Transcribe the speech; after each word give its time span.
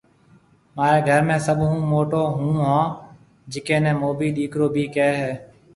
مهاري 0.75 1.01
گهر 1.07 1.21
۾ 1.27 1.35
سڀ 1.45 1.59
هون 1.69 1.81
موٽو 1.93 2.21
هون 2.37 2.55
هون 2.67 2.85
جيڪنَي 3.51 3.91
موڀي 4.01 4.29
ڏيڪرو 4.37 4.67
بهيَ 4.73 4.85
ڪهيَ 4.95 5.13
هيَ 5.21 5.33